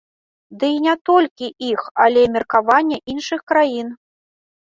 Ды 0.61 0.69
і 0.75 0.77
не 0.85 0.95
толькі 1.09 1.47
іх, 1.71 1.81
але 2.07 2.19
і 2.29 2.31
меркавання 2.39 2.97
іншых 3.15 3.45
краін. 3.53 3.93